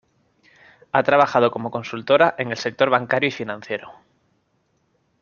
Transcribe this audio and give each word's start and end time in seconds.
Ha 0.93 1.03
trabajado 1.03 1.51
como 1.51 1.69
consultora 1.69 2.33
en 2.39 2.49
el 2.49 2.57
sector 2.57 2.89
bancario 2.89 3.27
y 3.29 3.33
financiero. 3.33 3.91